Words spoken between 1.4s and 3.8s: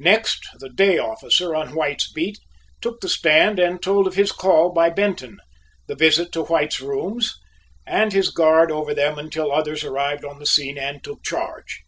on White's beat took the stand and